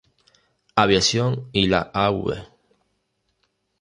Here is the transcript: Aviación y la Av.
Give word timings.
Aviación 0.75 1.47
y 1.51 1.67
la 1.67 1.81
Av. 1.93 2.47